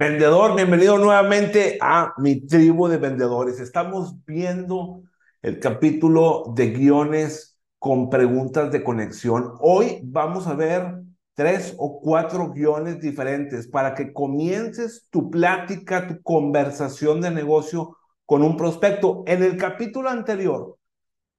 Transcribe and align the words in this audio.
Vendedor, 0.00 0.54
bienvenido 0.54 0.96
nuevamente 0.96 1.76
a 1.80 2.14
mi 2.18 2.46
tribu 2.46 2.86
de 2.86 2.98
vendedores. 2.98 3.58
Estamos 3.58 4.24
viendo 4.24 5.02
el 5.42 5.58
capítulo 5.58 6.52
de 6.54 6.70
guiones 6.70 7.58
con 7.80 8.08
preguntas 8.08 8.70
de 8.70 8.84
conexión. 8.84 9.54
Hoy 9.58 9.98
vamos 10.04 10.46
a 10.46 10.54
ver 10.54 11.02
tres 11.34 11.74
o 11.78 12.00
cuatro 12.00 12.52
guiones 12.52 13.00
diferentes 13.00 13.66
para 13.66 13.96
que 13.96 14.12
comiences 14.12 15.08
tu 15.10 15.32
plática, 15.32 16.06
tu 16.06 16.22
conversación 16.22 17.20
de 17.20 17.32
negocio 17.32 17.96
con 18.24 18.44
un 18.44 18.56
prospecto. 18.56 19.24
En 19.26 19.42
el 19.42 19.56
capítulo 19.56 20.10
anterior 20.10 20.78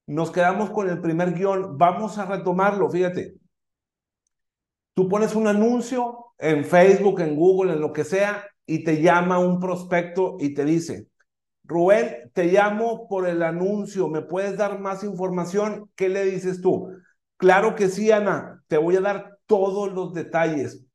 nos 0.06 0.32
quedamos 0.32 0.70
con 0.72 0.90
el 0.90 1.00
primer 1.00 1.34
guion. 1.34 1.78
Vamos 1.78 2.18
a 2.18 2.26
retomarlo, 2.26 2.90
fíjate. 2.90 3.36
Tú 4.94 5.08
pones 5.08 5.34
un 5.34 5.48
anuncio 5.48 6.26
en 6.38 6.66
Facebook, 6.66 7.22
en 7.22 7.36
Google, 7.36 7.74
en 7.74 7.82
lo 7.82 7.94
que 7.94 8.04
sea, 8.04 8.49
y 8.70 8.84
te 8.84 9.02
llama 9.02 9.40
un 9.40 9.60
prospecto 9.60 10.38
y 10.40 10.54
te 10.54 10.64
dice, 10.64 11.08
Rubén, 11.64 12.30
te 12.34 12.46
llamo 12.46 13.08
por 13.08 13.28
el 13.28 13.42
anuncio, 13.42 14.08
¿me 14.10 14.22
puedes 14.22 14.58
dar 14.58 14.80
más 14.80 15.04
información? 15.04 15.90
¿Qué 15.96 16.08
le 16.08 16.24
dices 16.26 16.62
tú? 16.62 16.92
Claro 17.38 17.74
que 17.74 17.90
sí, 17.90 18.12
Ana, 18.12 18.64
te 18.68 18.78
voy 18.78 18.96
a 18.96 19.02
dar 19.02 19.40
todos 19.48 19.92
los 19.92 20.14
detalles 20.14 20.86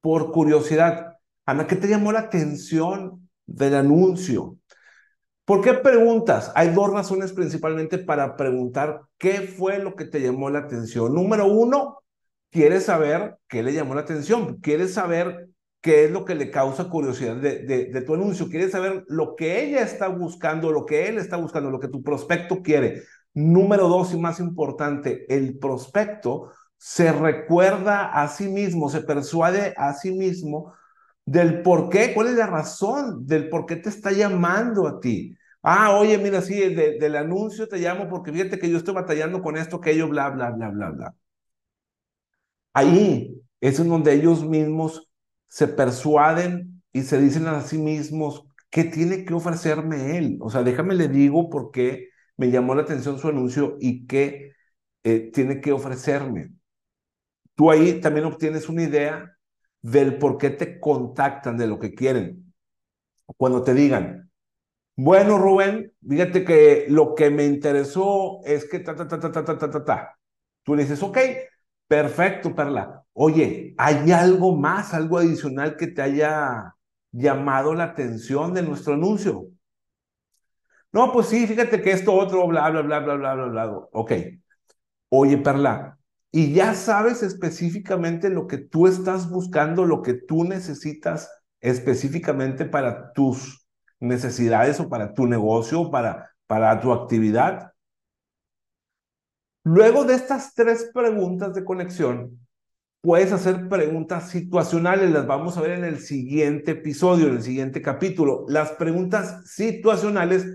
por 0.00 0.32
curiosidad. 0.32 1.18
Ana, 1.46 1.68
¿qué 1.68 1.76
te 1.76 1.86
llamó 1.86 2.10
la 2.10 2.18
atención 2.18 3.28
del 3.46 3.76
anuncio? 3.76 4.56
¿Por 5.44 5.60
qué 5.60 5.74
preguntas? 5.74 6.50
Hay 6.56 6.70
dos 6.70 6.92
razones 6.92 7.32
principalmente 7.32 7.98
para 7.98 8.36
preguntar 8.36 9.02
qué 9.18 9.42
fue 9.42 9.78
lo 9.78 9.94
que 9.94 10.04
te 10.04 10.20
llamó 10.20 10.50
la 10.50 10.60
atención. 10.60 11.14
Número 11.14 11.46
uno, 11.46 12.02
quieres 12.50 12.86
saber 12.86 13.36
qué 13.46 13.62
le 13.62 13.72
llamó 13.72 13.94
la 13.94 14.00
atención, 14.00 14.56
quieres 14.56 14.94
saber 14.94 15.48
qué 15.80 16.04
es 16.04 16.10
lo 16.10 16.24
que 16.24 16.34
le 16.34 16.50
causa 16.50 16.88
curiosidad 16.88 17.36
de, 17.36 17.60
de, 17.64 18.00
tu 18.02 18.14
anuncio, 18.14 18.48
quieres 18.48 18.72
saber 18.72 19.04
lo 19.08 19.34
que 19.36 19.62
ella 19.64 19.82
está 19.82 20.08
buscando, 20.08 20.72
lo 20.72 20.84
que 20.86 21.08
él 21.08 21.18
está 21.18 21.36
buscando, 21.36 21.70
lo 21.70 21.80
que 21.80 21.88
tu 21.88 22.02
prospecto 22.02 22.62
quiere. 22.62 23.02
Número 23.32 23.88
dos 23.88 24.12
y 24.12 24.18
más 24.18 24.40
importante, 24.40 25.26
el 25.34 25.58
prospecto 25.58 26.52
se 26.76 27.12
recuerda 27.12 28.10
a 28.12 28.28
sí 28.28 28.48
mismo, 28.48 28.88
se 28.90 29.02
persuade 29.02 29.74
a 29.76 29.94
sí 29.94 30.12
mismo 30.12 30.74
del 31.24 31.62
por 31.62 31.88
qué, 31.90 32.12
cuál 32.14 32.28
es 32.28 32.34
la 32.34 32.46
razón 32.46 33.26
del 33.26 33.48
por 33.48 33.66
qué 33.66 33.76
te 33.76 33.88
está 33.88 34.12
llamando 34.12 34.86
a 34.88 35.00
ti. 35.00 35.36
Ah, 35.62 35.96
oye, 35.98 36.18
mira, 36.18 36.40
sí, 36.42 36.58
del 36.74 37.16
anuncio 37.16 37.68
te 37.68 37.78
llamo 37.78 38.08
porque 38.08 38.32
fíjate 38.32 38.58
que 38.58 38.70
yo 38.70 38.78
estoy 38.78 38.94
batallando 38.94 39.42
con 39.42 39.56
esto, 39.56 39.80
que 39.80 39.92
ello, 39.92 40.08
bla, 40.08 40.30
bla, 40.30 40.50
bla, 40.50 40.70
bla, 40.70 40.90
bla. 40.90 41.14
Ahí 42.72 43.40
es 43.60 43.78
en 43.80 43.88
donde 43.88 44.12
ellos 44.14 44.44
mismos 44.44 45.09
se 45.50 45.68
persuaden 45.68 46.82
y 46.92 47.02
se 47.02 47.20
dicen 47.20 47.46
a 47.48 47.60
sí 47.62 47.78
mismos, 47.78 48.46
¿qué 48.70 48.84
tiene 48.84 49.24
que 49.24 49.34
ofrecerme 49.34 50.16
él? 50.16 50.38
O 50.40 50.50
sea, 50.50 50.62
déjame 50.62 50.94
le 50.94 51.08
digo 51.08 51.50
por 51.50 51.72
qué 51.72 52.08
me 52.36 52.50
llamó 52.50 52.74
la 52.74 52.82
atención 52.82 53.18
su 53.18 53.28
anuncio 53.28 53.76
y 53.80 54.06
qué 54.06 54.54
eh, 55.04 55.30
tiene 55.32 55.60
que 55.60 55.72
ofrecerme. 55.72 56.52
Tú 57.54 57.70
ahí 57.70 58.00
también 58.00 58.26
obtienes 58.26 58.68
una 58.68 58.84
idea 58.84 59.36
del 59.82 60.18
por 60.18 60.38
qué 60.38 60.50
te 60.50 60.80
contactan, 60.80 61.56
de 61.58 61.66
lo 61.66 61.78
que 61.78 61.94
quieren. 61.94 62.54
Cuando 63.36 63.62
te 63.64 63.74
digan, 63.74 64.30
bueno, 64.96 65.38
Rubén, 65.38 65.92
fíjate 66.08 66.44
que 66.44 66.86
lo 66.88 67.14
que 67.14 67.30
me 67.30 67.44
interesó 67.46 68.40
es 68.44 68.66
que 68.68 68.80
ta, 68.80 68.94
ta, 68.96 69.08
ta, 69.08 69.20
ta, 69.20 69.32
ta, 69.32 69.44
ta, 69.44 69.58
ta, 69.58 69.70
ta, 69.70 69.84
ta. 69.84 70.18
Tú 70.62 70.74
le 70.76 70.82
dices, 70.82 71.02
ok, 71.02 71.18
Perfecto, 71.90 72.54
Perla. 72.54 73.04
Oye, 73.14 73.74
¿hay 73.76 74.12
algo 74.12 74.54
más, 74.56 74.94
algo 74.94 75.18
adicional 75.18 75.76
que 75.76 75.88
te 75.88 76.00
haya 76.02 76.76
llamado 77.10 77.74
la 77.74 77.82
atención 77.82 78.54
de 78.54 78.62
nuestro 78.62 78.94
anuncio? 78.94 79.48
No, 80.92 81.12
pues 81.12 81.26
sí, 81.26 81.48
fíjate 81.48 81.82
que 81.82 81.90
esto 81.90 82.12
otro, 82.14 82.46
bla, 82.46 82.70
bla, 82.70 82.82
bla, 82.82 83.00
bla, 83.00 83.16
bla, 83.16 83.34
bla, 83.34 83.46
bla. 83.46 83.66
Ok. 83.90 84.12
Oye, 85.08 85.38
Perla, 85.38 85.98
y 86.30 86.52
ya 86.52 86.74
sabes 86.74 87.24
específicamente 87.24 88.30
lo 88.30 88.46
que 88.46 88.58
tú 88.58 88.86
estás 88.86 89.28
buscando, 89.28 89.84
lo 89.84 90.00
que 90.02 90.14
tú 90.14 90.44
necesitas 90.44 91.28
específicamente 91.60 92.66
para 92.66 93.12
tus 93.14 93.66
necesidades 93.98 94.78
o 94.78 94.88
para 94.88 95.12
tu 95.12 95.26
negocio, 95.26 95.90
para, 95.90 96.30
para 96.46 96.78
tu 96.80 96.92
actividad. 96.92 97.69
Luego 99.62 100.04
de 100.04 100.14
estas 100.14 100.54
tres 100.54 100.90
preguntas 100.94 101.54
de 101.54 101.64
conexión, 101.64 102.38
puedes 103.02 103.32
hacer 103.32 103.68
preguntas 103.68 104.30
situacionales, 104.30 105.10
las 105.10 105.26
vamos 105.26 105.56
a 105.56 105.60
ver 105.60 105.72
en 105.72 105.84
el 105.84 105.98
siguiente 105.98 106.72
episodio, 106.72 107.28
en 107.28 107.36
el 107.36 107.42
siguiente 107.42 107.82
capítulo. 107.82 108.46
Las 108.48 108.72
preguntas 108.72 109.42
situacionales 109.50 110.46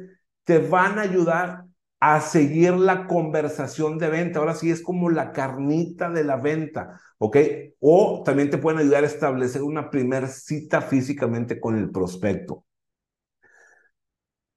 te 0.44 0.60
van 0.60 0.98
a 0.98 1.04
ayudar 1.04 1.66
a 2.00 2.20
seguir 2.20 2.74
la 2.74 3.08
conversación 3.08 3.98
de 3.98 4.10
venta. 4.10 4.40
Ahora 4.40 4.56
sí 4.56 4.70
es 4.70 4.82
como 4.82 5.10
la 5.10 5.32
carnita 5.32 6.10
de 6.10 6.24
la 6.24 6.38
venta, 6.38 7.00
¿ok? 7.18 7.38
O 7.80 8.24
también 8.26 8.50
te 8.50 8.58
pueden 8.58 8.80
ayudar 8.80 9.04
a 9.04 9.08
establecer 9.08 9.64
una 9.64 9.90
primera 9.90 10.28
cita 10.28 10.82
físicamente 10.82 11.60
con 11.60 11.78
el 11.78 11.90
prospecto. 11.92 12.65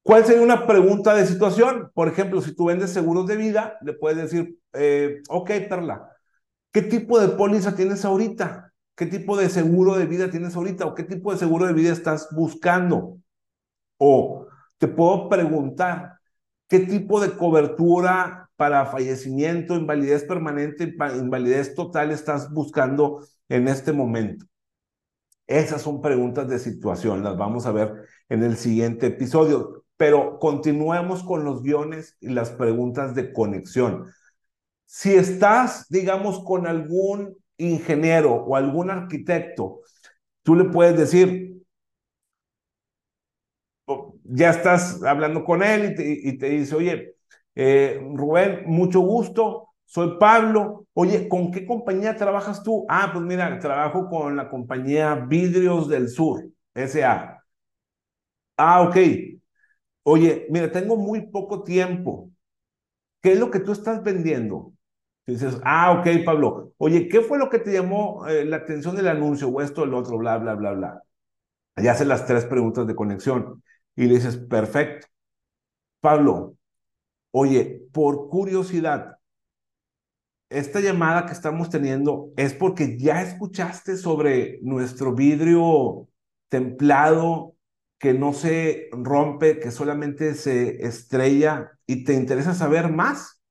¿Cuál 0.08 0.24
sería 0.24 0.41
una 0.41 0.66
pregunta 0.66 1.14
de 1.14 1.26
situación? 1.26 1.91
Por 1.92 2.08
ejemplo, 2.08 2.41
si 2.41 2.54
tú 2.54 2.64
vendes 2.64 2.92
seguros 2.94 3.26
de 3.26 3.36
vida, 3.36 3.76
le 3.82 3.92
puedes 3.92 4.16
decir, 4.16 4.58
eh, 4.72 5.20
ok, 5.28 5.50
Perla, 5.69 6.16
¿qué 6.72 6.80
tipo 6.80 7.20
de 7.20 7.28
póliza 7.28 7.76
tienes 7.76 8.06
ahorita? 8.06 8.72
¿Qué 8.96 9.04
tipo 9.04 9.36
de 9.36 9.50
seguro 9.50 9.98
de 9.98 10.06
vida 10.06 10.30
tienes 10.30 10.56
ahorita? 10.56 10.86
¿O 10.86 10.94
qué 10.94 11.02
tipo 11.02 11.30
de 11.30 11.38
seguro 11.38 11.66
de 11.66 11.74
vida 11.74 11.92
estás 11.92 12.28
buscando? 12.34 13.19
O 13.98 14.46
te 14.78 14.88
puedo 14.88 15.28
preguntar, 15.28 16.19
¿qué 16.69 16.78
tipo 16.78 17.20
de 17.20 17.32
cobertura 17.32 18.48
para 18.56 18.86
fallecimiento, 18.86 19.75
invalidez 19.75 20.25
permanente, 20.25 20.84
invalidez 21.19 21.75
total 21.75 22.12
estás 22.12 22.50
buscando 22.50 23.20
en 23.50 23.69
este 23.69 23.92
momento? 23.92 24.46
Esas 25.46 25.82
son 25.82 26.00
preguntas 26.00 26.48
de 26.48 26.58
situación, 26.58 27.22
las 27.22 27.36
vamos 27.36 27.66
a 27.66 27.72
ver 27.72 28.06
en 28.30 28.42
el 28.42 28.56
siguiente 28.56 29.08
episodio. 29.08 29.84
Pero 29.98 30.38
continuemos 30.38 31.25
con 31.25 31.44
los 31.44 31.62
guiones 31.62 32.16
y 32.20 32.31
las 32.31 32.50
preguntas 32.53 33.14
de 33.14 33.34
conexión. 33.34 34.06
Si 34.86 35.14
estás, 35.14 35.86
digamos, 35.91 36.44
con 36.44 36.66
algún 36.66 37.36
ingeniero 37.59 38.34
o 38.34 38.56
algún 38.56 38.91
arquitecto, 38.91 39.81
tú 40.42 40.56
le 40.56 40.64
puedes 40.64 40.97
decir, 40.98 41.62
ya 44.25 44.50
estás 44.50 45.03
hablando 45.03 45.44
con 45.44 45.62
él 45.62 45.94
y 45.98 46.38
te, 46.38 46.48
dice, 46.50 46.75
oye, 46.76 47.14
eh, 47.54 48.00
Rubén, 48.14 48.62
mucho 48.66 49.00
gusto, 49.00 49.70
soy 49.84 50.19
Pablo. 50.19 50.87
Oye, 50.94 51.28
¿con 51.28 51.50
qué 51.50 51.64
compañía 51.66 52.16
trabajas 52.16 52.62
tú? 52.62 52.84
Ah, 52.88 53.10
pues 53.12 53.25
mira, 53.25 53.58
trabajo 53.58 54.08
con 54.08 54.37
la 54.37 54.48
compañía 54.50 55.14
Vidrios 55.14 55.88
del 55.88 56.08
Sur, 56.08 56.44
SA. 56.75 57.42
Ah, 58.56 58.82
ok. 58.82 59.38
Oye, 60.10 60.46
mira, 60.48 60.72
tengo 60.72 60.96
muy 60.96 61.26
poco 61.26 61.62
tiempo. 61.64 62.30
¿Qué 63.22 63.32
es 63.32 63.38
lo 63.41 63.50
que 63.50 63.60
tú 63.60 63.72
estás 63.72 64.02
vendiendo? 64.02 64.72
dices, 65.26 65.60
ah, 65.64 65.92
ok, 66.00 66.24
Pablo. 66.24 66.72
Oye, 66.78 67.08
¿qué 67.08 67.20
fue 67.20 67.38
lo 67.38 67.50
que 67.50 67.58
te 67.58 67.72
llamó 67.72 68.26
eh, 68.26 68.46
la 68.46 68.56
atención 68.58 68.96
del 68.96 69.08
anuncio 69.08 69.48
o 69.48 69.60
esto 69.60 69.82
o 69.82 69.84
el 69.84 69.92
otro, 69.92 70.16
bla, 70.16 70.38
bla, 70.38 70.54
bla, 70.54 70.72
bla? 70.72 71.02
Ya 71.76 71.92
hace 71.92 72.06
las 72.06 72.26
tres 72.26 72.46
preguntas 72.46 72.86
de 72.86 72.96
conexión 72.96 73.62
y 73.96 74.06
le 74.06 74.14
dices, 74.14 74.38
perfecto. 74.38 75.08
Pablo, 76.00 76.56
oye, 77.32 77.82
por 77.92 78.30
curiosidad, 78.30 79.19
esta 80.50 80.80
llamada 80.80 81.26
que 81.26 81.32
estamos 81.32 81.70
teniendo 81.70 82.30
es 82.36 82.54
porque 82.54 82.96
ya 82.98 83.20
escuchaste 83.22 83.98
sobre 83.98 84.58
nuestro 84.62 85.14
vidrio 85.14 86.08
templado 86.48 87.57
que 87.98 88.14
no 88.14 88.32
se 88.32 88.88
rompe, 88.93 89.58
que 89.58 89.70
solamente 89.70 90.34
se 90.34 90.87
estrella 90.87 91.72
y 91.87 92.05
te 92.05 92.14
interesa 92.14 92.55
saber 92.55 92.90
más. 92.93 93.43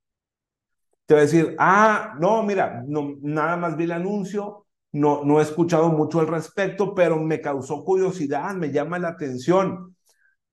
Te 1.06 1.14
va 1.14 1.22
a 1.22 1.24
decir, 1.24 1.56
ah, 1.60 2.16
no, 2.20 2.44
mira, 2.44 2.84
no, 2.86 3.16
nada 3.22 3.56
más 3.58 3.78
vi 3.78 3.86
el 3.86 3.94
anuncio, 3.94 4.66
no, 4.92 5.24
no 5.24 5.40
he 5.40 5.44
escuchado 5.44 5.90
mucho 5.90 6.20
al 6.20 6.28
respecto, 6.28 6.94
pero 6.94 7.18
me 7.22 7.40
causó 7.42 7.84
curiosidad, 7.86 8.56
me 8.56 8.72
llama 8.72 9.00
la 9.00 9.10
atención. 9.10 9.96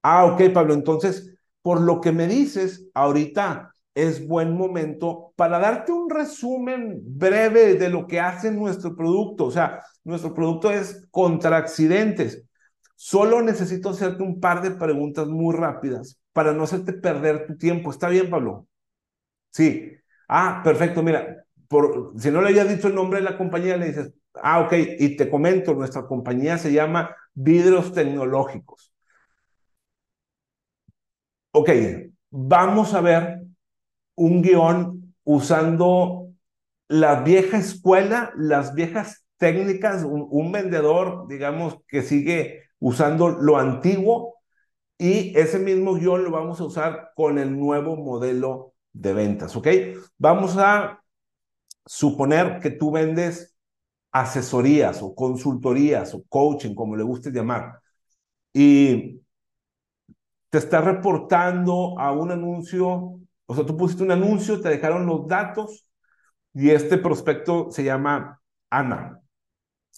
Ah, 0.02 0.26
ok, 0.26 0.52
Pablo, 0.52 0.74
entonces, 0.74 1.36
por 1.62 1.80
lo 1.80 2.00
que 2.00 2.12
me 2.12 2.26
dices, 2.28 2.88
ahorita 2.94 3.74
es 3.94 4.26
buen 4.26 4.56
momento 4.56 5.32
para 5.36 5.58
darte 5.58 5.92
un 5.92 6.10
resumen 6.10 7.00
breve 7.04 7.74
de 7.74 7.88
lo 7.88 8.06
que 8.06 8.20
hace 8.20 8.50
nuestro 8.50 8.94
producto. 8.96 9.46
O 9.46 9.50
sea, 9.50 9.82
nuestro 10.04 10.34
producto 10.34 10.70
es 10.70 11.06
contra 11.10 11.56
accidentes. 11.56 12.43
Solo 13.06 13.42
necesito 13.42 13.90
hacerte 13.90 14.22
un 14.22 14.40
par 14.40 14.62
de 14.62 14.70
preguntas 14.70 15.26
muy 15.26 15.54
rápidas 15.54 16.18
para 16.32 16.52
no 16.52 16.64
hacerte 16.64 16.94
perder 16.94 17.46
tu 17.46 17.56
tiempo. 17.58 17.90
¿Está 17.90 18.08
bien, 18.08 18.30
Pablo? 18.30 18.66
Sí. 19.50 19.92
Ah, 20.28 20.62
perfecto. 20.64 21.02
Mira, 21.02 21.44
si 22.18 22.30
no 22.30 22.40
le 22.40 22.48
había 22.48 22.64
dicho 22.64 22.88
el 22.88 22.94
nombre 22.94 23.18
de 23.20 23.24
la 23.24 23.36
compañía, 23.36 23.76
le 23.76 23.88
dices, 23.88 24.12
Ah, 24.42 24.60
ok, 24.60 24.72
y 24.98 25.16
te 25.16 25.30
comento, 25.30 25.74
nuestra 25.74 26.06
compañía 26.06 26.58
se 26.58 26.72
llama 26.72 27.14
Vidrios 27.34 27.92
Tecnológicos. 27.92 28.92
Ok, 31.52 31.70
vamos 32.30 32.94
a 32.94 33.00
ver 33.00 33.42
un 34.16 34.42
guion 34.42 35.14
usando 35.24 36.32
la 36.88 37.22
vieja 37.22 37.58
escuela, 37.58 38.32
las 38.36 38.74
viejas 38.74 39.24
técnicas, 39.36 40.04
un, 40.04 40.52
vendedor, 40.52 41.28
digamos, 41.28 41.78
que 41.86 42.02
sigue 42.02 42.64
usando 42.84 43.30
lo 43.30 43.56
antiguo 43.56 44.34
y 44.98 45.36
ese 45.38 45.58
mismo 45.58 45.94
guion 45.94 46.22
lo 46.22 46.30
vamos 46.30 46.60
a 46.60 46.64
usar 46.64 47.12
con 47.16 47.38
el 47.38 47.58
nuevo 47.58 47.96
modelo 47.96 48.74
de 48.92 49.14
ventas, 49.14 49.56
¿ok? 49.56 49.68
Vamos 50.18 50.58
a 50.58 51.02
suponer 51.86 52.60
que 52.60 52.70
tú 52.70 52.90
vendes 52.90 53.56
asesorías 54.12 55.02
o 55.02 55.14
consultorías 55.14 56.12
o 56.14 56.24
coaching, 56.28 56.74
como 56.74 56.94
le 56.94 57.04
guste 57.04 57.30
llamar, 57.30 57.80
y 58.52 59.22
te 60.50 60.58
está 60.58 60.82
reportando 60.82 61.98
a 61.98 62.12
un 62.12 62.32
anuncio, 62.32 63.18
o 63.46 63.54
sea, 63.54 63.64
tú 63.64 63.78
pusiste 63.78 64.02
un 64.02 64.10
anuncio, 64.12 64.60
te 64.60 64.68
dejaron 64.68 65.06
los 65.06 65.26
datos 65.26 65.88
y 66.52 66.68
este 66.68 66.98
prospecto 66.98 67.70
se 67.70 67.82
llama 67.82 68.42
Ana. 68.68 69.23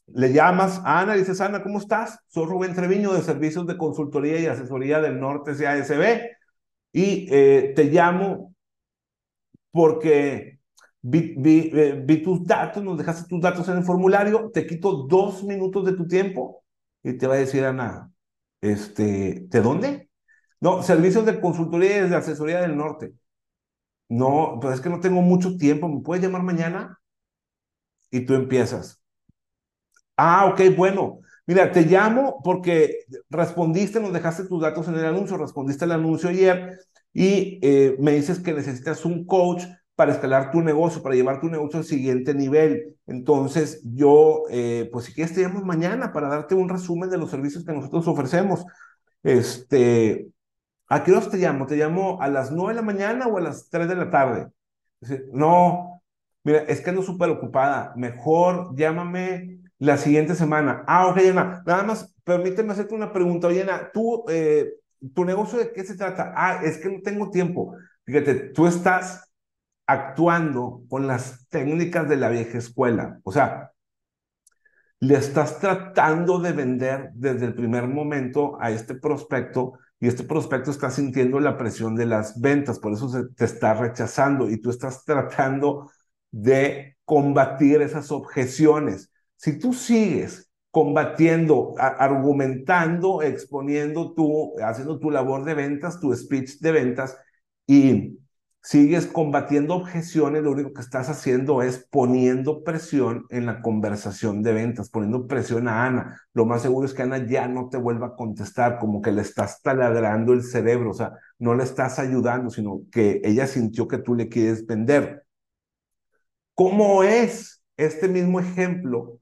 Le 0.08 0.32
llamas 0.32 0.80
a 0.84 1.00
Ana 1.00 1.14
dices, 1.14 1.40
Ana, 1.40 1.62
¿cómo 1.62 1.78
estás? 1.78 2.20
Soy 2.28 2.46
Rubén 2.46 2.74
Treviño 2.74 3.12
de 3.12 3.22
Servicios 3.22 3.66
de 3.66 3.76
Consultoría 3.76 4.38
y 4.40 4.46
Asesoría 4.46 5.00
del 5.00 5.18
Norte 5.18 5.52
CASB 5.56 6.30
y 6.92 7.28
eh, 7.30 7.72
te 7.74 7.84
llamo 7.84 8.54
porque 9.72 10.60
eh, 11.12 12.02
vi, 12.04 12.22
tus 12.22 12.44
datos, 12.44 12.82
nos 12.82 12.98
dejaste 12.98 13.28
tus 13.28 13.40
datos 13.40 13.68
en 13.68 13.78
el 13.78 13.84
formulario, 13.84 14.50
te 14.52 14.66
quito 14.66 15.06
dos 15.08 15.44
minutos 15.44 15.84
de 15.84 15.92
tu 15.92 16.06
tiempo 16.06 16.64
y 17.02 17.14
te 17.14 17.26
va 17.26 17.34
a 17.34 17.38
decir 17.38 17.64
Ana, 17.64 18.10
este, 18.60 19.46
¿de 19.48 19.60
dónde? 19.60 20.10
No, 20.60 20.82
servicios 20.82 21.26
de 21.26 21.40
consultoría 21.40 22.06
y 22.06 22.14
asesoría 22.14 22.60
del 22.62 22.76
norte. 22.76 23.12
No, 24.08 24.58
pues 24.60 24.74
es 24.76 24.80
que 24.80 24.88
no 24.90 25.00
tengo 25.00 25.20
mucho 25.22 25.56
tiempo, 25.56 25.88
¿me 25.88 26.00
puedes 26.02 26.24
llamar 26.24 26.42
mañana? 26.42 27.00
Y 28.10 28.24
tú 28.26 28.34
empiezas. 28.34 29.00
Ah, 30.16 30.46
ok, 30.46 30.60
bueno. 30.76 31.20
Mira, 31.46 31.70
te 31.70 31.82
llamo 31.82 32.40
porque 32.42 33.04
respondiste, 33.30 34.00
nos 34.00 34.12
dejaste 34.12 34.46
tus 34.46 34.60
datos 34.62 34.88
en 34.88 34.94
el 34.96 35.04
anuncio, 35.04 35.36
respondiste 35.36 35.84
el 35.84 35.92
anuncio 35.92 36.28
ayer 36.28 36.78
y 37.12 37.58
eh, 37.62 37.96
me 38.00 38.12
dices 38.12 38.40
que 38.40 38.52
necesitas 38.52 39.04
un 39.04 39.24
coach 39.26 39.64
para 39.94 40.12
escalar 40.12 40.50
tu 40.50 40.60
negocio, 40.60 41.02
para 41.02 41.14
llevar 41.14 41.40
tu 41.40 41.48
negocio 41.48 41.78
al 41.78 41.84
siguiente 41.84 42.34
nivel. 42.34 42.96
Entonces, 43.06 43.80
yo, 43.84 44.42
eh, 44.50 44.88
pues 44.92 45.06
si 45.06 45.14
quieres, 45.14 45.34
te 45.34 45.42
llamo 45.42 45.62
mañana 45.64 46.12
para 46.12 46.28
darte 46.28 46.54
un 46.54 46.68
resumen 46.68 47.10
de 47.10 47.18
los 47.18 47.30
servicios 47.30 47.64
que 47.64 47.72
nosotros 47.72 48.06
ofrecemos. 48.08 48.64
Este, 49.22 50.28
¿A 50.88 51.04
qué 51.04 51.12
hora 51.12 51.30
te 51.30 51.38
llamo? 51.38 51.66
¿Te 51.66 51.76
llamo 51.76 52.20
a 52.22 52.28
las 52.28 52.52
9 52.52 52.74
de 52.74 52.76
la 52.76 52.82
mañana 52.82 53.26
o 53.28 53.38
a 53.38 53.40
las 53.42 53.68
3 53.70 53.88
de 53.88 53.96
la 53.96 54.10
tarde? 54.10 54.48
no, 55.32 56.02
mira, 56.44 56.60
es 56.68 56.80
que 56.80 56.90
ando 56.90 57.02
súper 57.02 57.30
ocupada. 57.30 57.92
Mejor 57.96 58.74
llámame 58.76 59.60
la 59.78 59.96
siguiente 59.96 60.34
semana. 60.34 60.84
Ah, 60.86 61.08
ok, 61.08 61.18
Ana. 61.30 61.62
Nada 61.66 61.82
más, 61.82 62.14
permíteme 62.24 62.72
hacerte 62.72 62.94
una 62.94 63.12
pregunta. 63.12 63.48
Oye, 63.48 63.66
tú, 63.92 64.24
eh, 64.28 64.74
¿tu 65.14 65.24
negocio 65.24 65.58
de 65.58 65.72
qué 65.72 65.84
se 65.84 65.96
trata? 65.96 66.32
Ah, 66.36 66.60
es 66.64 66.78
que 66.78 66.88
no 66.88 67.00
tengo 67.02 67.30
tiempo. 67.30 67.74
Fíjate, 68.04 68.34
tú 68.34 68.66
estás 68.66 69.30
actuando 69.86 70.82
con 70.88 71.06
las 71.06 71.46
técnicas 71.48 72.08
de 72.08 72.16
la 72.16 72.28
vieja 72.28 72.58
escuela. 72.58 73.20
O 73.24 73.32
sea, 73.32 73.72
le 75.00 75.14
estás 75.16 75.58
tratando 75.58 76.38
de 76.38 76.52
vender 76.52 77.10
desde 77.14 77.46
el 77.46 77.54
primer 77.54 77.86
momento 77.86 78.58
a 78.60 78.70
este 78.70 78.94
prospecto 78.94 79.74
y 80.00 80.08
este 80.08 80.24
prospecto 80.24 80.70
está 80.70 80.90
sintiendo 80.90 81.40
la 81.40 81.56
presión 81.56 81.94
de 81.94 82.06
las 82.06 82.40
ventas, 82.40 82.78
por 82.78 82.92
eso 82.92 83.08
se 83.08 83.24
te 83.34 83.44
está 83.44 83.74
rechazando 83.74 84.50
y 84.50 84.60
tú 84.60 84.70
estás 84.70 85.04
tratando 85.04 85.90
de 86.30 86.96
combatir 87.04 87.80
esas 87.80 88.10
objeciones. 88.10 89.10
Si 89.36 89.58
tú 89.58 89.72
sigues 89.72 90.50
combatiendo, 90.70 91.74
argumentando, 91.78 93.22
exponiendo 93.22 94.12
tú, 94.14 94.54
haciendo 94.62 94.98
tu 94.98 95.10
labor 95.10 95.44
de 95.44 95.54
ventas, 95.54 96.00
tu 96.00 96.14
speech 96.14 96.58
de 96.60 96.72
ventas 96.72 97.16
y 97.66 98.18
sigues 98.62 99.06
combatiendo 99.06 99.74
objeciones, 99.74 100.42
lo 100.42 100.50
único 100.50 100.72
que 100.72 100.80
estás 100.80 101.08
haciendo 101.08 101.62
es 101.62 101.86
poniendo 101.90 102.62
presión 102.64 103.24
en 103.30 103.46
la 103.46 103.62
conversación 103.62 104.42
de 104.42 104.52
ventas, 104.52 104.90
poniendo 104.90 105.26
presión 105.26 105.68
a 105.68 105.86
Ana. 105.86 106.20
Lo 106.34 106.44
más 106.44 106.62
seguro 106.62 106.86
es 106.86 106.92
que 106.92 107.02
Ana 107.02 107.26
ya 107.26 107.48
no 107.48 107.68
te 107.70 107.78
vuelva 107.78 108.08
a 108.08 108.16
contestar, 108.16 108.78
como 108.78 109.00
que 109.00 109.12
le 109.12 109.22
estás 109.22 109.62
taladrando 109.62 110.32
el 110.32 110.42
cerebro, 110.42 110.90
o 110.90 110.94
sea, 110.94 111.12
no 111.38 111.54
le 111.54 111.64
estás 111.64 111.98
ayudando, 111.98 112.50
sino 112.50 112.82
que 112.92 113.20
ella 113.24 113.46
sintió 113.46 113.88
que 113.88 113.98
tú 113.98 114.14
le 114.14 114.28
quieres 114.28 114.66
vender. 114.66 115.24
¿Cómo 116.54 117.02
es 117.02 117.62
este 117.76 118.08
mismo 118.08 118.40
ejemplo 118.40 119.20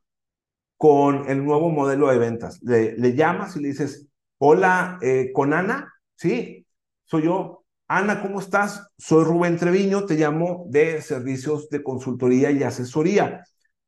con 0.84 1.31
el 1.31 1.42
nuevo 1.42 1.70
modelo 1.70 2.08
de 2.08 2.19
ventas? 2.19 2.60
Le, 2.62 3.14
llamas 3.14 3.56
y 3.56 3.60
le 3.62 3.69
dices, 3.69 4.06
hola, 4.36 4.98
eh, 5.00 5.31
¿con 5.32 5.54
Ana? 5.54 5.90
Sí, 6.14 6.66
soy 7.06 7.22
yo 7.22 7.64
Ana, 7.88 8.20
¿cómo 8.20 8.38
estás? 8.38 8.86
Soy 8.98 9.25
Rubén 9.25 9.56
Treviño, 9.56 10.04
te 10.04 10.14
llamo 10.14 10.66
de 10.69 11.00
servicios 11.00 11.70
de 11.70 11.82
consultoría 11.82 12.50
y 12.50 12.62
asesoría. 12.62 13.44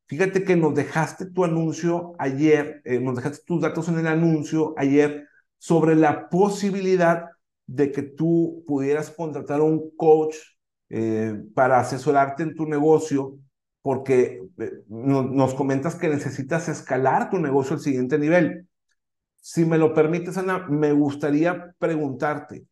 Fíjate 0.07 0.43
que 0.43 0.55
nos 0.55 0.73
dejaste 0.73 1.27
tu 1.27 1.43
anuncio 1.43 2.15
ayer, 2.17 2.81
eh, 2.83 2.99
nos 2.99 3.15
dejaste 3.15 3.43
tus 3.45 3.61
datos 3.61 3.89
en 3.89 3.99
el 3.99 4.07
anuncio 4.07 4.73
ayer 4.75 5.27
sobre 5.59 5.93
la 5.93 6.29
posibilidad 6.29 7.25
de 7.67 7.91
que 7.91 8.01
tú 8.01 8.63
pudieras 8.65 9.11
contratar 9.11 9.59
a 9.59 9.63
un 9.63 9.95
coach 9.95 10.35
eh, 10.89 11.43
para 11.53 11.79
asesorarte 11.79 12.41
en 12.41 12.55
tu 12.55 12.65
negocio, 12.65 13.37
porque 13.87 14.43
eh, 14.57 14.71
nos 14.89 15.53
comentas 15.53 15.95
que 15.95 16.09
necesitas 16.09 16.67
escalar 16.67 17.29
tu 17.29 17.37
negocio 17.37 17.75
al 17.75 17.79
siguiente 17.79 18.19
nivel. 18.19 18.67
Si 19.37 19.63
me 19.63 19.77
lo 19.77 19.93
permites, 19.93 20.37
Ana, 20.37 20.67
me 20.67 20.91
gustaría 20.91 21.73
preguntarte, 21.79 22.65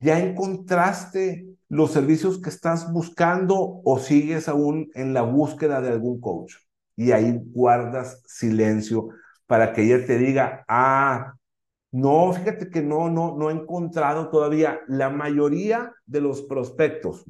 ¿Ya 0.00 0.20
encontraste 0.20 1.46
los 1.70 1.92
servicios 1.92 2.38
que 2.38 2.50
estás 2.50 2.92
buscando 2.92 3.80
o 3.84 3.98
sigues 3.98 4.48
aún 4.48 4.90
en 4.94 5.14
la 5.14 5.22
búsqueda 5.22 5.80
de 5.80 5.88
algún 5.88 6.20
coach? 6.20 6.56
Y 6.96 7.12
ahí 7.12 7.40
guardas 7.42 8.22
silencio 8.26 9.08
para 9.46 9.72
que 9.72 9.82
ella 9.82 10.06
te 10.06 10.18
diga, 10.18 10.64
ah, 10.68 11.34
no, 11.90 12.32
fíjate 12.34 12.70
que 12.70 12.82
no, 12.82 13.08
no, 13.08 13.36
no 13.36 13.50
he 13.50 13.54
encontrado 13.54 14.28
todavía 14.30 14.80
la 14.88 15.10
mayoría 15.10 15.94
de 16.06 16.20
los 16.20 16.42
prospectos. 16.42 17.24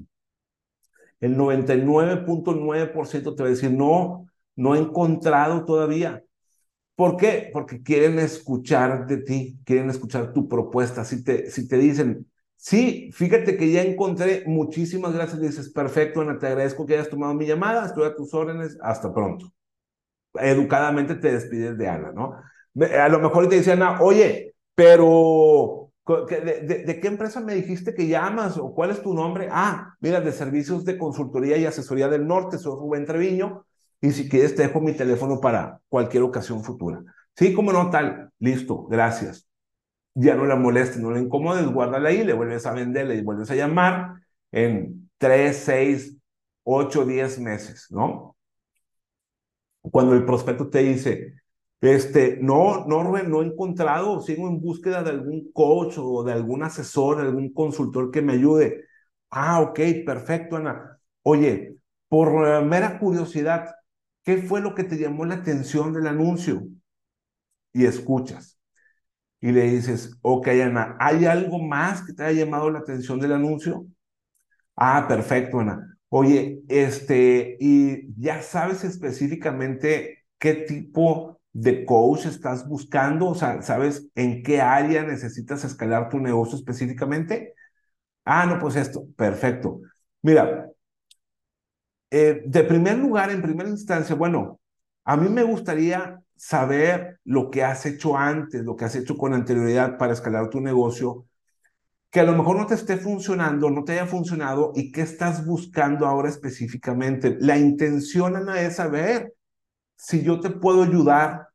El 1.24 1.36
99.9% 1.36 3.34
te 3.34 3.42
va 3.42 3.48
a 3.48 3.52
decir, 3.52 3.70
no, 3.70 4.26
no 4.56 4.74
he 4.74 4.78
encontrado 4.78 5.64
todavía. 5.64 6.22
¿Por 6.96 7.16
qué? 7.16 7.50
Porque 7.52 7.82
quieren 7.82 8.18
escuchar 8.18 9.06
de 9.06 9.18
ti, 9.18 9.58
quieren 9.64 9.90
escuchar 9.90 10.32
tu 10.32 10.48
propuesta. 10.48 11.04
Si 11.04 11.24
te, 11.24 11.50
si 11.50 11.68
te 11.68 11.78
dicen, 11.78 12.26
Sí, 12.64 13.10
fíjate 13.12 13.58
que 13.58 13.70
ya 13.70 13.82
encontré. 13.82 14.42
Muchísimas 14.46 15.12
gracias. 15.12 15.38
Dices, 15.38 15.70
perfecto, 15.70 16.22
Ana, 16.22 16.38
te 16.38 16.46
agradezco 16.46 16.86
que 16.86 16.94
hayas 16.94 17.10
tomado 17.10 17.34
mi 17.34 17.46
llamada. 17.46 17.84
Estoy 17.84 18.04
a 18.06 18.14
tus 18.14 18.32
órdenes. 18.32 18.78
Hasta 18.80 19.12
pronto. 19.12 19.52
Educadamente 20.34 21.14
te 21.16 21.32
despides 21.32 21.76
de 21.78 21.88
Ana, 21.88 22.12
¿no? 22.12 22.36
A 22.98 23.08
lo 23.10 23.20
mejor 23.20 23.48
te 23.48 23.56
dice 23.56 23.72
Ana, 23.72 24.00
oye, 24.00 24.54
pero 24.74 25.83
¿de, 26.06 26.98
qué 27.00 27.08
empresa 27.08 27.40
me 27.40 27.54
dijiste 27.54 27.94
que 27.94 28.06
llamas 28.06 28.56
o 28.58 28.74
cuál 28.74 28.90
es 28.90 29.02
tu 29.02 29.14
nombre? 29.14 29.48
Ah, 29.50 29.94
mira, 30.00 30.20
de 30.20 30.32
servicios 30.32 30.84
de 30.84 30.98
consultoría 30.98 31.56
y 31.56 31.66
asesoría 31.66 32.08
del 32.08 32.26
norte. 32.26 32.58
Soy 32.58 32.78
Rubén 32.78 33.06
Treviño. 33.06 33.66
Y 34.00 34.10
si 34.12 34.28
quieres, 34.28 34.54
te 34.54 34.62
dejo 34.62 34.80
mi 34.80 34.92
teléfono 34.92 35.40
para 35.40 35.80
cualquier 35.88 36.24
ocasión 36.24 36.62
futura. 36.62 37.02
Sí, 37.36 37.54
como 37.54 37.72
no, 37.72 37.90
tal. 37.90 38.30
Listo, 38.38 38.86
gracias 38.86 39.46
ya 40.14 40.34
no 40.36 40.46
la 40.46 40.56
molestes, 40.56 41.00
no 41.00 41.10
la 41.10 41.20
incomodes, 41.20 41.66
guárdala 41.66 42.08
ahí, 42.08 42.24
le 42.24 42.32
vuelves 42.32 42.66
a 42.66 42.72
vender, 42.72 43.06
le 43.06 43.22
vuelves 43.22 43.50
a 43.50 43.56
llamar 43.56 44.14
en 44.52 45.10
3, 45.18 45.56
6, 45.56 46.16
8, 46.62 47.04
10 47.04 47.40
meses, 47.40 47.88
¿no? 47.90 48.36
Cuando 49.82 50.14
el 50.14 50.24
prospecto 50.24 50.68
te 50.70 50.78
dice, 50.80 51.34
este, 51.86 52.38
no, 52.40 52.86
no, 52.86 53.02
no 53.04 53.42
he 53.42 53.46
encontrado, 53.46 54.20
sigo 54.22 54.48
en 54.48 54.60
búsqueda 54.60 55.02
de 55.02 55.10
algún 55.10 55.50
coach 55.52 55.94
o 55.98 56.22
de 56.24 56.32
algún 56.32 56.62
asesor, 56.62 57.20
algún 57.20 57.52
consultor 57.52 58.10
que 58.10 58.22
me 58.22 58.34
ayude. 58.34 58.84
Ah, 59.30 59.60
ok, 59.60 59.80
perfecto, 60.06 60.56
Ana. 60.56 60.98
Oye, 61.22 61.76
por 62.08 62.62
mera 62.64 62.98
curiosidad, 62.98 63.74
¿qué 64.22 64.38
fue 64.38 64.60
lo 64.60 64.74
que 64.74 64.84
te 64.84 64.98
llamó 64.98 65.24
la 65.24 65.36
atención 65.36 65.92
del 65.92 66.06
anuncio? 66.06 66.62
Y 67.72 67.84
escuchas 67.86 68.58
y 69.40 69.52
le 69.52 69.62
dices, 69.70 70.18
ok, 70.22 70.48
Ana, 70.48 70.96
¿hay 71.00 71.26
algo 71.26 71.60
más 71.62 72.02
que 72.02 72.14
te 72.14 72.24
haya 72.24 72.44
llamado 72.44 72.70
la 72.70 72.80
atención 72.80 73.20
del 73.20 73.32
anuncio? 73.32 73.86
Ah, 74.76 75.06
perfecto, 75.08 75.60
Ana. 75.60 75.98
Oye, 76.08 76.62
este, 76.68 77.56
y 77.60 78.14
ya 78.20 78.42
sabes 78.42 78.84
específicamente 78.84 80.24
qué 80.38 80.54
tipo 80.54 81.40
de 81.54 81.86
coach 81.86 82.26
estás 82.26 82.68
buscando, 82.68 83.28
o 83.28 83.36
sea, 83.36 83.62
¿sabes 83.62 84.08
en 84.16 84.42
qué 84.44 84.60
área 84.60 85.04
necesitas 85.04 85.64
escalar 85.64 86.10
tu 86.10 86.20
negocio 86.20 86.56
específicamente? 86.58 87.54
Ah, 88.24 88.46
no, 88.46 88.58
pues 88.60 88.76
esto, 88.76 89.06
perfecto. 89.16 89.80
Mira, 90.22 90.70
eh, 92.10 92.42
de 92.46 92.64
primer 92.64 92.98
lugar, 92.98 93.30
en 93.30 93.42
primera 93.42 93.68
instancia, 93.68 94.14
bueno, 94.14 94.60
a 95.04 95.16
mí 95.16 95.28
me 95.28 95.42
gustaría 95.42 96.20
saber 96.36 97.18
lo 97.24 97.50
que 97.50 97.62
has 97.64 97.86
hecho 97.86 98.16
antes, 98.16 98.62
lo 98.64 98.76
que 98.76 98.84
has 98.84 98.96
hecho 98.96 99.16
con 99.16 99.34
anterioridad 99.34 99.98
para 99.98 100.12
escalar 100.12 100.50
tu 100.50 100.60
negocio, 100.60 101.26
que 102.10 102.20
a 102.20 102.24
lo 102.24 102.34
mejor 102.34 102.56
no 102.56 102.66
te 102.66 102.74
esté 102.74 102.96
funcionando, 102.98 103.70
no 103.70 103.84
te 103.84 103.92
haya 103.94 104.06
funcionado 104.06 104.72
y 104.74 104.92
qué 104.92 105.02
estás 105.02 105.46
buscando 105.46 106.06
ahora 106.06 106.28
específicamente. 106.30 107.36
La 107.40 107.58
intención, 107.58 108.36
Ana, 108.36 108.60
es 108.62 108.76
saber 108.76 109.34
si 109.96 110.22
yo 110.22 110.40
te 110.40 110.50
puedo 110.50 110.82
ayudar 110.82 111.48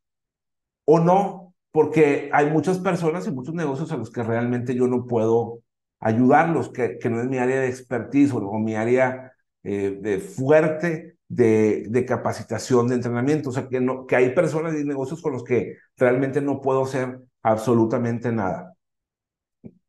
o 0.86 1.00
no, 1.00 1.54
porque 1.72 2.30
hay 2.34 2.50
muchas 2.50 2.80
personas 2.80 3.28
y 3.28 3.32
muchos 3.32 3.54
negocios 3.54 3.92
a 3.92 3.98
los 3.98 4.12
que 4.12 4.24
realmente 4.24 4.76
yo 4.76 4.88
no 4.88 5.06
puedo 5.06 5.62
ayudarlos, 6.00 6.70
que, 6.70 6.98
que 6.98 7.10
no 7.10 7.22
es 7.22 7.28
mi 7.28 7.38
área 7.38 7.60
de 7.60 7.68
expertise 7.68 8.32
o, 8.34 8.42
mi 8.60 8.76
área 8.76 9.34
eh, 9.64 10.00
de 10.02 10.20
fuerte 10.20 11.18
de, 11.28 11.86
de, 11.90 12.06
capacitación, 12.06 12.88
de 12.88 12.96
entrenamiento. 12.96 13.50
O 13.50 13.54
sea, 13.54 13.68
que, 13.68 13.80
no, 13.82 14.06
que 14.08 14.16
hay 14.16 14.34
personas 14.34 14.74
y 14.76 14.84
negocios 14.84 15.22
con 15.22 15.34
los 15.34 15.44
que 15.44 15.76
realmente 15.98 16.42
no 16.42 16.62
puedo 16.62 16.84
hacer 16.84 17.20
absolutamente 17.44 18.32
nada. 18.32 18.74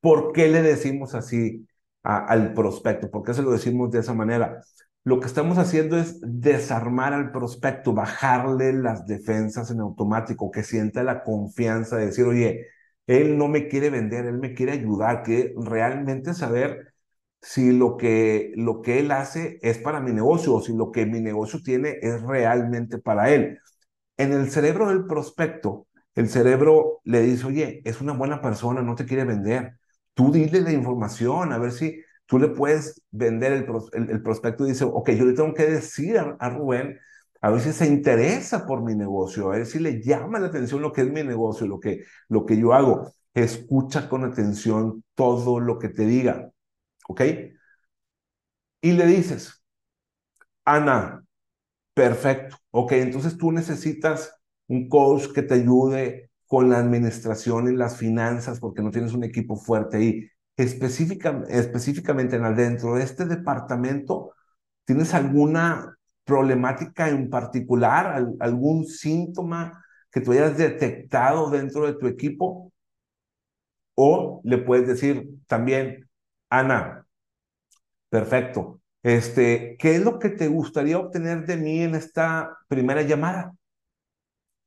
¿Por 0.00 0.32
qué 0.32 0.48
le 0.48 0.62
decimos 0.62 1.14
así 1.14 1.66
al 2.02 2.54
prospecto? 2.54 3.10
¿Por 3.10 3.22
qué 3.22 3.34
se 3.34 3.42
lo 3.42 3.50
decimos 3.50 3.90
de 3.90 4.00
esa 4.00 4.14
manera? 4.14 4.60
Lo 5.04 5.18
que 5.18 5.26
estamos 5.26 5.56
haciendo 5.58 5.96
es 5.98 6.18
desarmar 6.22 7.14
al 7.14 7.32
prospecto, 7.32 7.94
bajarle 7.94 8.72
las 8.74 9.06
defensas 9.06 9.70
en 9.70 9.80
automático, 9.80 10.50
que 10.50 10.62
sienta 10.62 11.02
la 11.02 11.22
confianza 11.24 11.96
de 11.96 12.06
decir, 12.06 12.26
oye, 12.26 12.66
él 13.06 13.38
no 13.38 13.48
me 13.48 13.66
quiere 13.68 13.88
vender, 13.90 14.26
él 14.26 14.38
me 14.38 14.54
quiere 14.54 14.72
ayudar, 14.72 15.22
que 15.22 15.54
realmente 15.56 16.34
saber 16.34 16.92
si 17.40 17.72
lo 17.72 17.96
que, 17.96 18.52
lo 18.56 18.82
que 18.82 18.98
él 19.00 19.10
hace 19.10 19.58
es 19.62 19.78
para 19.78 20.00
mi 20.00 20.12
negocio 20.12 20.54
o 20.54 20.60
si 20.62 20.74
lo 20.76 20.92
que 20.92 21.06
mi 21.06 21.20
negocio 21.20 21.60
tiene 21.62 21.98
es 22.02 22.20
realmente 22.22 22.98
para 22.98 23.30
él. 23.30 23.58
En 24.16 24.32
el 24.32 24.50
cerebro 24.50 24.88
del 24.88 25.06
prospecto, 25.06 25.86
el 26.14 26.28
cerebro 26.28 27.00
le 27.04 27.22
dice, 27.22 27.46
oye, 27.46 27.82
es 27.84 28.00
una 28.00 28.12
buena 28.12 28.40
persona, 28.42 28.82
no 28.82 28.94
te 28.94 29.06
quiere 29.06 29.24
vender. 29.24 29.78
Tú 30.14 30.30
dile 30.32 30.60
la 30.60 30.72
información, 30.72 31.52
a 31.52 31.58
ver 31.58 31.72
si 31.72 32.02
tú 32.30 32.38
le 32.38 32.46
puedes 32.46 33.02
vender 33.10 33.52
el, 33.52 34.08
el, 34.08 34.22
prospecto 34.22 34.64
y 34.64 34.68
dice, 34.70 34.84
ok, 34.84 35.10
yo 35.10 35.24
le 35.24 35.32
tengo 35.32 35.52
que 35.52 35.66
decir 35.66 36.16
a, 36.16 36.48
Rubén, 36.48 36.96
a 37.40 37.50
ver 37.50 37.60
si 37.60 37.72
se 37.72 37.88
interesa 37.88 38.66
por 38.66 38.84
mi 38.84 38.94
negocio, 38.94 39.50
a 39.50 39.56
ver 39.56 39.66
si 39.66 39.80
le 39.80 40.00
llama 40.00 40.38
la 40.38 40.46
atención 40.46 40.80
lo 40.80 40.92
que 40.92 41.00
es 41.00 41.10
mi 41.10 41.24
negocio, 41.24 41.66
lo 41.66 41.80
que, 41.80 42.04
lo 42.28 42.46
que 42.46 42.56
yo 42.56 42.72
hago. 42.72 43.12
Escucha 43.34 44.08
con 44.08 44.22
atención 44.24 45.02
todo 45.16 45.58
lo 45.58 45.80
que 45.80 45.88
te 45.88 46.06
diga, 46.06 46.52
¿ok? 47.08 47.22
Y 48.80 48.92
le 48.92 49.06
dices, 49.06 49.64
Ana, 50.64 51.24
perfecto, 51.94 52.58
ok, 52.70 52.92
entonces 52.92 53.36
tú 53.38 53.50
necesitas 53.50 54.36
un 54.68 54.88
coach 54.88 55.32
que 55.34 55.42
te 55.42 55.54
ayude 55.54 56.30
con 56.46 56.70
la 56.70 56.78
administración 56.78 57.72
y 57.72 57.76
las 57.76 57.96
finanzas 57.96 58.60
porque 58.60 58.82
no 58.82 58.92
tienes 58.92 59.14
un 59.14 59.24
equipo 59.24 59.56
fuerte 59.56 59.96
ahí 59.96 60.30
específicamente 60.62 62.36
en 62.36 62.56
dentro 62.56 62.94
de 62.94 63.04
este 63.04 63.26
departamento, 63.26 64.34
¿tienes 64.84 65.14
alguna 65.14 65.96
problemática 66.24 67.08
en 67.08 67.30
particular, 67.30 68.26
algún 68.40 68.86
síntoma 68.86 69.84
que 70.10 70.20
tú 70.20 70.32
hayas 70.32 70.56
detectado 70.56 71.50
dentro 71.50 71.86
de 71.86 71.94
tu 71.94 72.06
equipo? 72.06 72.72
O 73.94 74.40
le 74.44 74.58
puedes 74.58 74.86
decir 74.88 75.28
también, 75.46 76.08
Ana, 76.48 77.06
perfecto, 78.08 78.80
este, 79.02 79.76
¿qué 79.78 79.96
es 79.96 80.04
lo 80.04 80.18
que 80.18 80.30
te 80.30 80.48
gustaría 80.48 80.98
obtener 80.98 81.46
de 81.46 81.56
mí 81.56 81.82
en 81.82 81.94
esta 81.94 82.58
primera 82.68 83.02
llamada? 83.02 83.54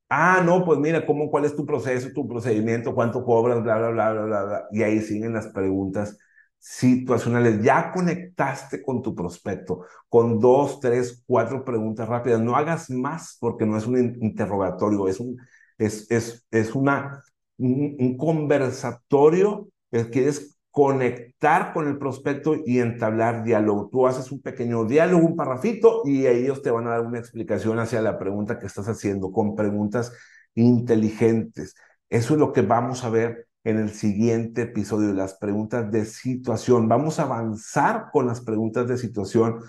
Ah, 0.08 0.42
no, 0.44 0.64
pues 0.64 0.78
mira, 0.78 1.04
¿cómo, 1.06 1.30
¿cuál 1.30 1.44
es 1.44 1.56
tu 1.56 1.66
proceso, 1.66 2.10
tu 2.14 2.28
procedimiento, 2.28 2.94
cuánto 2.94 3.24
cobras, 3.24 3.62
bla, 3.62 3.78
bla, 3.78 3.88
bla, 3.90 4.12
bla, 4.12 4.24
bla, 4.24 4.44
bla? 4.44 4.64
Y 4.70 4.82
ahí 4.82 5.00
siguen 5.00 5.32
las 5.32 5.48
preguntas 5.48 6.16
situacionales. 6.58 7.62
Ya 7.62 7.90
conectaste 7.92 8.82
con 8.82 9.02
tu 9.02 9.14
prospecto 9.14 9.84
con 10.08 10.38
dos, 10.38 10.78
tres, 10.80 11.22
cuatro 11.26 11.64
preguntas 11.64 12.08
rápidas. 12.08 12.40
No 12.40 12.54
hagas 12.54 12.90
más 12.90 13.36
porque 13.40 13.66
no 13.66 13.76
es 13.76 13.86
un 13.86 13.98
interrogatorio, 14.22 15.08
es 15.08 15.18
un, 15.18 15.36
es, 15.78 16.08
es, 16.10 16.46
es 16.50 16.74
una, 16.74 17.22
un, 17.56 17.96
un 17.98 18.16
conversatorio. 18.16 19.68
Quieres 20.12 20.53
conectar 20.74 21.72
con 21.72 21.86
el 21.86 21.98
prospecto 21.98 22.56
y 22.66 22.80
entablar 22.80 23.44
diálogo. 23.44 23.88
Tú 23.92 24.08
haces 24.08 24.32
un 24.32 24.42
pequeño 24.42 24.84
diálogo, 24.84 25.24
un 25.24 25.36
parrafito, 25.36 26.02
y 26.04 26.26
ellos 26.26 26.62
te 26.62 26.72
van 26.72 26.88
a 26.88 26.90
dar 26.90 27.02
una 27.02 27.20
explicación 27.20 27.78
hacia 27.78 28.02
la 28.02 28.18
pregunta 28.18 28.58
que 28.58 28.66
estás 28.66 28.88
haciendo, 28.88 29.30
con 29.30 29.54
preguntas 29.54 30.12
inteligentes. 30.56 31.76
Eso 32.10 32.34
es 32.34 32.40
lo 32.40 32.52
que 32.52 32.62
vamos 32.62 33.04
a 33.04 33.08
ver 33.10 33.46
en 33.62 33.78
el 33.78 33.90
siguiente 33.90 34.62
episodio, 34.62 35.12
las 35.12 35.34
preguntas 35.34 35.92
de 35.92 36.04
situación. 36.06 36.88
Vamos 36.88 37.20
a 37.20 37.22
avanzar 37.22 38.06
con 38.12 38.26
las 38.26 38.40
preguntas 38.40 38.88
de 38.88 38.98
situación 38.98 39.60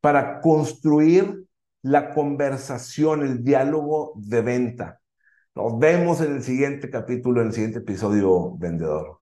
para 0.00 0.40
construir 0.40 1.46
la 1.82 2.14
conversación, 2.14 3.24
el 3.24 3.42
diálogo 3.42 4.12
de 4.14 4.42
venta. 4.42 5.00
Nos 5.56 5.80
vemos 5.80 6.20
en 6.20 6.36
el 6.36 6.44
siguiente 6.44 6.90
capítulo, 6.90 7.40
en 7.40 7.48
el 7.48 7.52
siguiente 7.52 7.80
episodio, 7.80 8.56
vendedor. 8.56 9.16